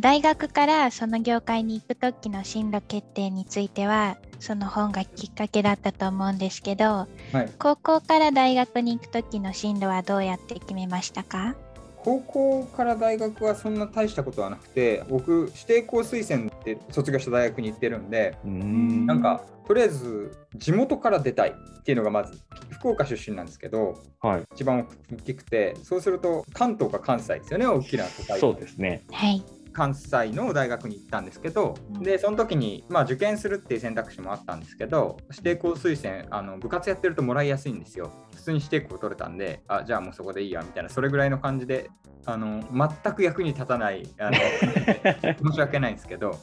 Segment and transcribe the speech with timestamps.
[0.00, 7.06] 大学からその業界に行く時の進路決定についてはその本がきっかけだったと思うんですけど、は
[7.42, 11.54] い、高校から大学に行く時の進路はどうやって決めましたか？
[11.98, 22.40] 高校から大学はそんな大したことはなくて僕指定校推薦って卒業した大学に行ってるんでなんかとりあえず地元から出たいっていうのがまず
[22.70, 28.40] 福岡出身なんですけど、はい、一番大きくてそうすると関東か関西ですよね大きな都会。
[28.40, 29.02] そうですね。
[29.12, 38.12] はい関西の大学に行ったんですけど、でその時にまあ受験するっていう選択肢もあったんですけど指定校推薦あの部活やってるともらいやすいんですよ。
[38.34, 41.90] 普通に指定校取れたんであじゃあもうそこでいいやみたいなそれぐらいの感じで
[42.24, 44.36] あの全く役に立たないあの
[45.50, 46.38] 申し訳ないんですけど。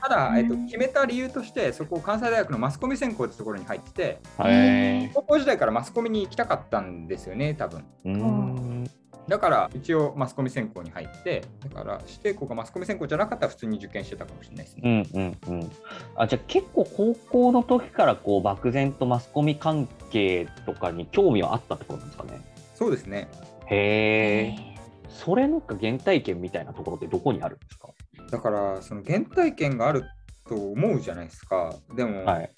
[0.00, 4.18] ただ、えっと、決めた理由としてそこ関西大学のマスコミ専攻ってところに入ってて
[5.14, 8.69] 高校時代からマスコミに行きたかったんですよね多分。
[9.28, 15.06] だから一応マスコミ専攻に入ってだから指定校がマスコミ専攻じゃなかったら普通に受験してたかもしれないですね。
[15.14, 15.70] うんうんうん、
[16.16, 22.40] あじゃあ結構高校の時からこう漠然とマスコミ関係とかに興味はあったってことなんですかね？
[22.74, 23.28] そうですね。
[23.66, 24.70] へえ。
[25.08, 27.88] それの原体験みたいなところってどこにあるんですか？
[28.30, 30.04] だからその原体験がある
[30.48, 31.74] と思うじゃないですか。
[31.94, 32.50] でも、はい、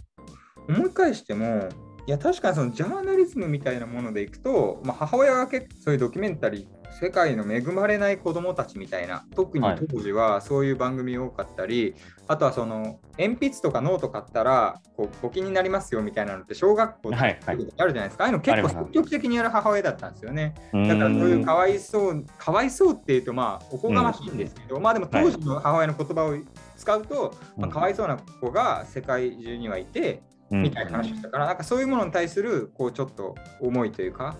[0.68, 1.68] 思い返しても
[2.06, 11.94] いや確かにそのジャーナリズムみたいなものでいくと、まあ、母親が結構そういうドキュメンタリー世界の恵まれない子どもたちみたいな特に当時はそういう番組多かったり、はい、
[12.28, 20.54] あとはその鉛筆とかノート買ったらこう募金になりますよみたいなのって小学校とかあるじゃないですか、はいはい、ああいうの結構積極的にやる母親だったんですよね。
[20.72, 26.36] だからそういうかわいそうかわいそうっていうとまあおこがましいんですけど、まあでも当時の母親の言葉を
[26.76, 34.36] 使うと、まあ、かわいそうな子が世界中にはいてみたいな話をしたから、なんかそういうものに対するこうちょっと思いというか、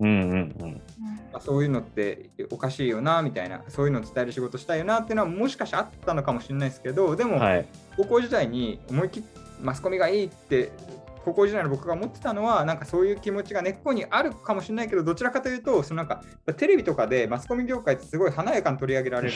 [0.00, 0.82] うんうんうん。
[1.32, 10.70] まあ、そういうのっておかしいよなみたいなそういうのを伝える仕事したいよなっていうのはもしかしてあったのかもしれないですけどでも、はい、高校時代に思い切ってマスコミがいいって
[11.26, 16.22] 高校時代の僕が思ってたのはなんかそういう気持ちが根っこにあるかもしれないけどどちらかというとそのなんか
[16.56, 19.34] テレビとかでマスコミ業界ってすごい華やかに取り上げられる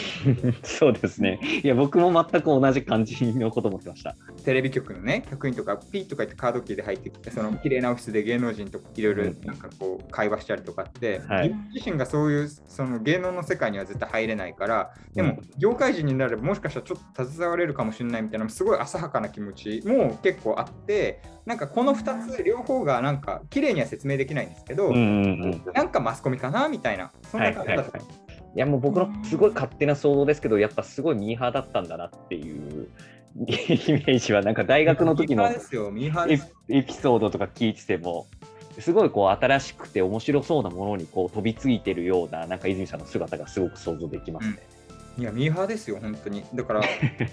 [0.62, 1.08] そうで。
[1.08, 4.14] すねいや僕も全く同じ感じのこと思ってました。
[4.44, 28.20] テレビ局のね局員とかピッとか言ってカードキーで入ってきてその綺麗なオフィスで芸能人といろいろなんかこう会話したりとかって、はい、自分自身がそういうその芸能の世界には絶対入れないからでも業界人になればもしかしたらちょっと携われるかもしれないみたいなすごい浅はかな気持ちも結構あってなんかこの2つ両方がなんか綺麗には説明できないんですけど、うんうん、なんかマスコミかなみたいなそんな感じだった、はいはいはい
[28.52, 32.88] いやもう僕のすごい勝手な想像ですけど、やっぱすごいミーハーだったんだなっていう
[33.46, 38.26] イメージは、なんか大学の時のエピソードとか聞いてても、
[38.80, 44.58] すごいこう新しくて面白そうなものにこう飛びついてるような、なんか泉さんの姿がすごく想像できますね。
[45.18, 46.42] うん、いや、ミーハーですよ、本当に。
[46.52, 46.82] だから、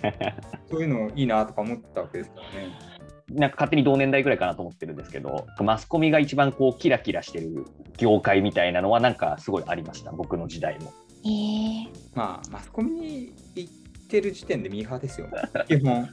[0.70, 2.98] そういうのいいなとか思ったわけですからね。
[3.30, 7.66] なんか勝手に同年代ぐらいかなと思ってるんですけど、マスコミが一番こうキラキラしてる
[7.98, 10.94] 業界みたいなのはなんかすごいありました、僕の時代も。
[11.26, 13.74] えー、まあ、マスコミに行っ
[14.08, 15.28] てる時点でミーハーですよ、
[15.68, 16.08] 基本。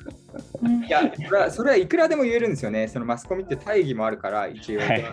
[0.87, 2.89] いやそれは、それはいくらでも言えるんですよね。
[2.89, 5.05] そのマスコミって大義もあるから、一応、はい、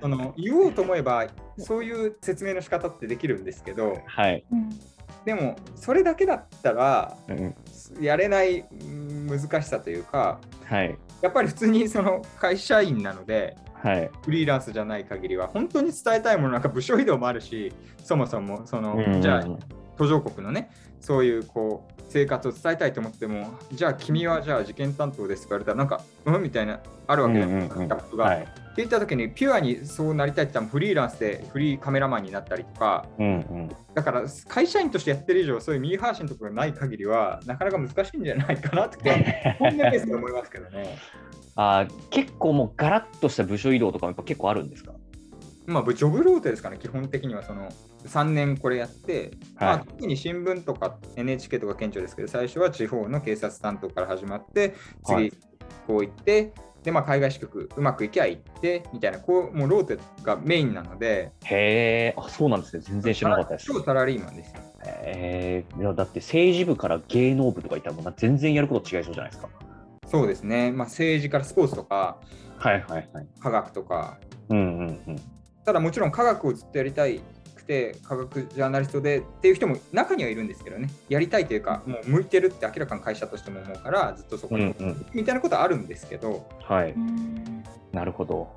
[0.00, 1.26] その言おうと思えば、
[1.58, 4.44] そういう説明の仕方ってできるんですけど、はい、
[5.24, 7.16] でも、それだけだったら、
[8.00, 8.64] やれない
[9.28, 17.72] 難しさというか、はい、やっぱり普通にその会社員なので、はい、フリーランスじゃない限りは本当に伝えたいものなんか部署移動もあるし
[18.04, 19.46] そもそもその、じゃあ
[19.96, 20.70] 途上国のね
[21.00, 26.42] そういうこう生活を伝えたいと思ってもじゃあ君はじゃあ事件担当ですって言われたらなんかうん？
[26.42, 28.24] みたいなあるわけじゃないですか、うんが。
[28.24, 33.28] はい、って言った時にピュアにそうなりたいって言ったらフリーランスでフリーカメラマンになったりとか、うんう
[33.62, 40.96] ん、だから会社員としてやってる以上そういうミーハーシンとかがない限りはなかなか難しいんじゃないかなって思いますけどね。
[41.56, 44.92] あ結構もうガラッとした部署移動とかもやっぱ結構あるんですか？
[45.66, 47.68] まあ、ジョブローテですかね、基本的にはその
[48.04, 54.74] 3年これやって、はい、まあ、特に新聞とか NHK とか顕著ですけど、最初は地方の警察担当から始まって、
[55.04, 55.30] 次、
[55.86, 56.52] こう行って、
[56.82, 61.32] で、まあ、海外支局うまくいきゃ行ってみたいな、こう、もうローテがメインなので。
[61.44, 62.82] へえ、あ、そうなんですね。
[62.82, 63.66] 全然知らなかったです。
[63.66, 64.60] 超サラリーマンですよ。
[64.86, 69.48] へえ、いや、だって政治部から芸能部とかいったら、もう全然やること違いそうじゃないですか。
[70.06, 70.72] そうですね。
[70.72, 72.18] まあ、政治からスポーツとか、
[72.58, 73.28] はいはいはい。
[73.40, 74.18] 科学とか。
[74.48, 75.16] うんうんうん。
[75.64, 77.22] ただもちろん科学をずっとやりたいく
[77.70, 80.90] て科学ジャーナリストでっていう人も中にはいるんですけどね。
[81.08, 86.48] やりたいというかもう向いてるって明らかに会社としても思うからずっとそこに、うんうん、みたいなことはあるんですけど。
[86.64, 86.94] はい。
[87.92, 88.48] なるほど。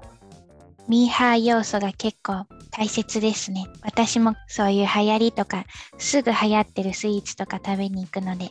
[0.87, 3.67] ミーハー要素が結構大切ですね。
[3.83, 5.63] 私もそういう流行りとか、
[5.99, 8.49] すぐ流行ってるスイーツとか食べに行くので、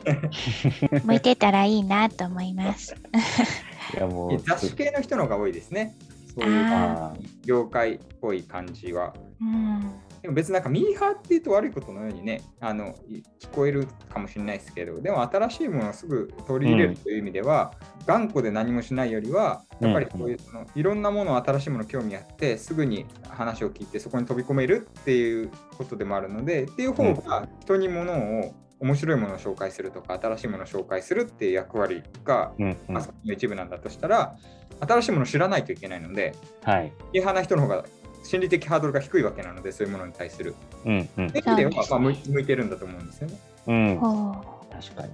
[1.03, 2.95] 向いてたらいいなと思います。
[3.93, 5.95] いやもう雑誌系の人の方が多いですね。
[6.33, 6.65] そういう
[7.45, 9.13] 業界っぽい感じは。
[9.41, 9.91] うん
[10.23, 12.95] でも別になんかミーハーっていうと悪いことのようにね、あの
[13.41, 33.03] 聞こえるかもしれないですけど、でも新しいものをすぐ取り入れるという意味では、うん、頑固で何もしないよりは、やっぱりそういうその、いろんなもの、新しいもの興味あって、すぐに話を聞いて、そこに飛び込めるっていうことでもあるので、っていう方が人にものを面白いものを紹介するとか新しいものを紹介するっていう役割が、うんうん、の
[33.33, 34.35] 一部なんだとしたら
[34.81, 37.85] 新しいものを知らないといけないので、はい、ミーハーな人の方が
[38.23, 40.55] 心理的ハードルが低いわけなのでそういうものに対する。
[40.85, 43.39] うんうん、では、まあ、向いてるんだと思うんですよね。
[43.67, 43.99] うん、
[44.71, 45.13] 確かに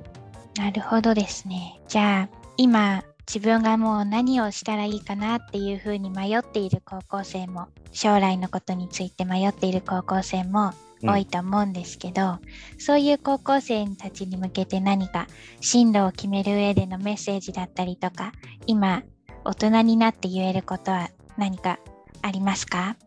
[0.56, 1.80] なるほどですね。
[1.88, 12.40] じゃあ今自分がもう何をしたらいいかなっていうふうに迷っている高校生も将来のことについて迷っている高校生も多いと思うんですけど、うん、
[12.80, 15.28] そういう高校生たちに向けて何か
[15.62, 18.32] 進路を決める上でのメッセージだったりとか
[18.66, 19.04] 今
[19.46, 21.80] 大人になって言えることは何か
[22.22, 22.98] ありますか？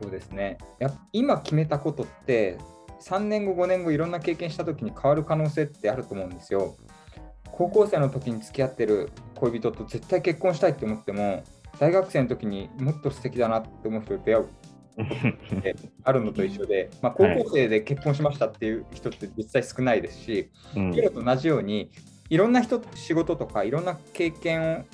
[0.00, 0.58] そうですね。
[0.78, 2.58] や今決めたことって
[3.02, 6.76] 3年後5年後いろんな経験した時に変わる可能性ってあると思うんですよ。
[7.52, 11.44] 高校生の時に付き合ってる恋人と絶対結婚したいって思っても
[11.78, 14.48] 大学生の時にもっと素敵だなって思う人と出会う。
[16.04, 21.90] あるのと一緒で、まあ、高校生で結婚しましたっていう人って実際少ないですし、はい、と同じように
[22.30, 24.84] いろんな人仕事とかいろんな経験を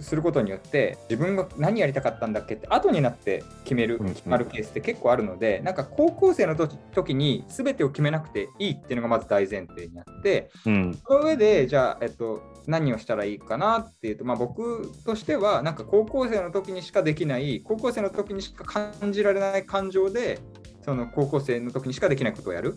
[0.00, 20.38] することによって自分が何やりたかったんだっけって後になって決める決まるケースって結構あるのでなんか高校生の時に全てを決めなくていいっていうのがまず大前提にあって、うん、その上でじゃあ、えっと、何をしたらいいかなっていうと、まあ、僕としてはなんか高校生の時にしかできない高校生の時にしか感じられない感情で
[20.84, 22.76] その高校生の時にしかできないことをやる。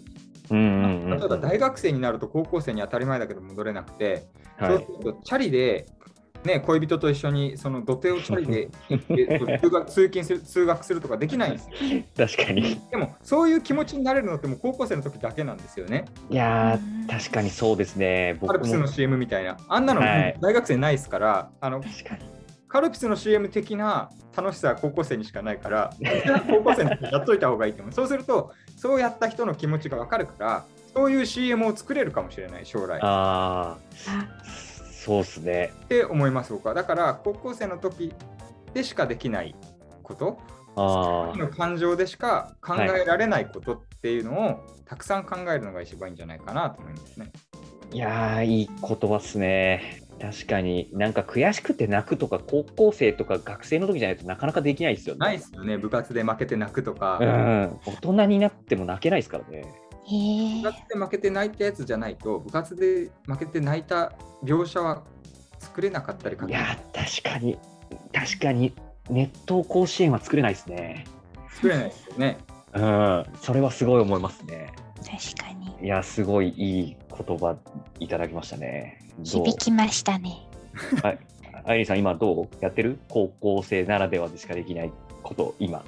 [0.52, 4.28] 例えば大学生になると高校生に当たり前だけど戻れなくて、
[4.58, 5.88] はい、そうするとチャリで
[6.46, 8.70] ね、恋人と一緒にその土手をチャリで
[9.60, 12.04] 通学通勤する通学するとかできないんですよ。
[12.16, 12.82] 確かに。
[12.92, 16.06] でもそういう気持ちになれるのってもう高校生の時だけなんですよね。
[16.30, 18.38] いや確かにそうですね。
[18.46, 19.58] カルピスの CM みたいな。
[19.68, 21.84] あんなの大学生ないですから、はい、あの
[22.68, 25.94] カルピスの CM 的な楽しさは高校生にしかないから、
[26.50, 27.94] 高校生にやっといた方がいいと思う。
[27.94, 33.00] そうすると、そうやった人の気持ちが分かるから、そういう CM を作れるかもしれない、将来。
[33.02, 33.78] あ
[34.08, 34.75] あ。
[35.06, 35.72] そうですね。
[35.84, 36.74] って思います、僕は。
[36.74, 38.12] だから、高校生の時
[38.74, 39.56] でしかできない
[40.02, 40.40] こと、
[40.76, 47.32] あの感情でしか考えられないことっていうのを、たくさん考えるのが一番いいんじゃないかなと思いますね。
[47.92, 50.02] いやいい言葉っすね。
[50.20, 55.20] 確かになんか悔しくて泣くとか高校生とか学生の時じゃないとなかなかできないですよね。
[55.20, 59.66] ないですよね部活で負けて泣くとか、うん、大人になっても泣けないですからね。
[60.08, 64.14] 部活で負けて泣いたやつじゃないと部活で負けて泣いた
[64.44, 65.04] 描写は
[65.60, 67.58] 作れなかったりいや確かに。
[68.14, 68.74] 確かに。
[69.10, 71.06] 熱湯甲子園は作れないですね。
[71.56, 72.38] 作れないですよね。
[72.74, 73.26] うん。
[73.42, 74.74] それはすごい思いますね。
[74.98, 75.86] 確かに。
[75.86, 77.58] いやすごいいい言葉
[78.00, 79.00] いただきましたね。
[79.24, 80.48] 響きましたね。
[81.02, 81.20] はい。
[81.64, 82.48] あいりさん今どう？
[82.62, 83.00] やってる？
[83.10, 84.92] 高校生ならではでしかできない
[85.24, 85.84] こと今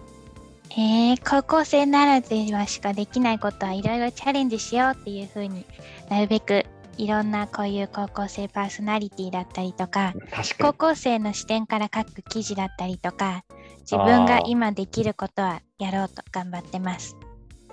[0.72, 5.66] えー、高校生ならではしかできないことはいろいろチャレンジしようっていうふうに
[6.10, 6.66] なるべく
[6.98, 10.14] いろんなこういう高校生パーソナリティだったりとか
[10.60, 13.44] 高校生の視点から書く記事だったりとか
[13.82, 17.16] 自分が今できることはやろうと頑張ってます。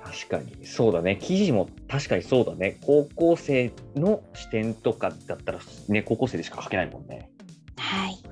[0.04, 1.16] 確かにそうだね。
[1.16, 2.76] 記事も確かにそうだね。
[2.82, 5.58] 高校生の視点とかだったら
[5.88, 7.30] ね高校生でしか書けないもんね。
[7.78, 8.22] はい。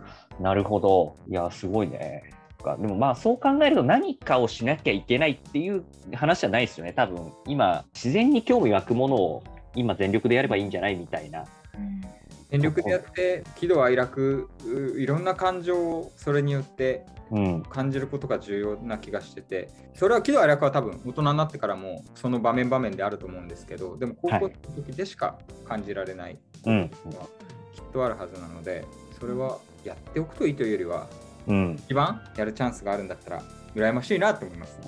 [0.40, 1.16] なるほど。
[1.28, 2.24] いやすごいね
[2.62, 2.76] か。
[2.76, 6.92] でもまあそう考えると何かをしなきゃいけないっていう話じゃないですよね。
[6.92, 11.44] 多分今自然に興味湧くものを今全力でやればいいんじゃないみたいな。
[12.50, 14.50] 全力でやって喜怒哀楽
[14.96, 17.06] いろんな感情をそれによって
[17.70, 26.88] 感じることが重要な気がしてて、それは喜怒哀楽は多分大人になってからもその場面場面であると思うんですけどでも高校の時でしか感じられないのは
[27.74, 28.84] きっとあるはずなので
[29.18, 31.08] それはやっておくといいというよりは
[31.46, 33.42] うん、一番やるチャンスがあるんだったら
[33.74, 34.78] 羨ましいなと思います。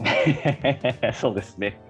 [1.21, 1.81] そうですね。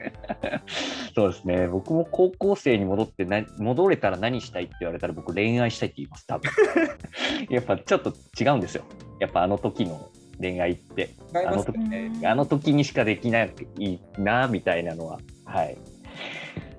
[1.15, 1.69] そうですね。
[1.69, 6.51] 僕も高校生に戻ってな戻れたら何したいって言われたら僕恋愛したいって言います、多分。
[7.51, 8.85] やっぱちょっと違うんですよ。
[9.21, 10.09] やっぱあの時の
[10.41, 11.11] 恋愛って。
[11.35, 11.79] あの時
[12.27, 15.19] あの時にしかできないなみたいなのは。
[15.45, 15.77] はい。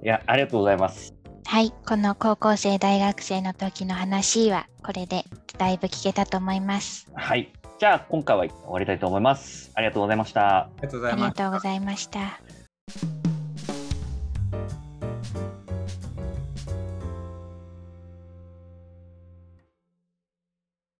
[0.03, 1.13] いや、ありがとうございます。
[1.47, 5.23] はい、この高校生大学生の時の話はこれで
[5.57, 7.07] だいぶ聞けたと思います。
[7.13, 9.71] はい、じゃあ今回は終わりたいと思います。
[9.73, 10.57] ありがとうございました。
[10.57, 12.44] ありがとうございました。